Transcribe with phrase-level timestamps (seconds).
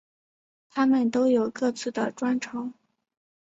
[0.71, 2.73] 他们都有各自的专长。